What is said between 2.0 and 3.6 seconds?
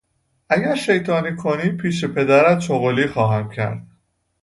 پدرت چغلی خواهم